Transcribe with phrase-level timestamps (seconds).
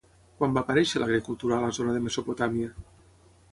[0.37, 2.73] Quan va aparèixer l'agricultura a la zona de Mesopotàmia?